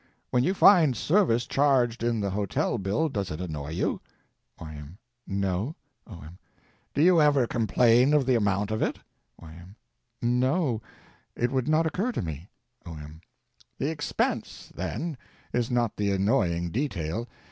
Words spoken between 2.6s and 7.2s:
bill does it annoy you? Y.M. No. O.M. Do